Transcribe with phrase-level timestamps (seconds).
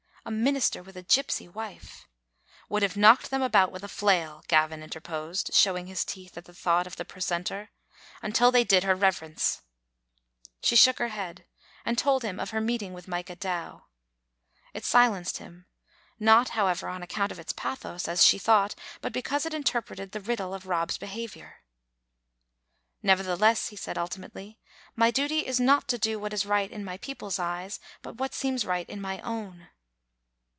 [0.23, 2.07] "A minister with a gypsy wife
[2.69, 6.53] ""Would have knocked them about with a flail," Gavin interposed, showing his teeth at the
[6.53, 7.69] thought of the pre centor,
[8.21, 10.67] "until they did her reverence." Digitized by VjOOQ IC XeaMttd to tbe BppaUittd Aatrfage* 27i
[10.69, 11.45] She shook her head,
[11.85, 13.85] and told him of her meeting with Micah Dow.
[14.75, 15.65] It silenced him;
[16.19, 20.11] not, however, on account of its pathos, as she thought, but because it in terpreted
[20.11, 21.63] the riddle of Rob's behavior.
[23.01, 24.59] "Nevertheless," he said ultimately,
[24.95, 28.35] "my duty is not to do what is right in my people's eyes, but what
[28.35, 29.71] seems right in my own."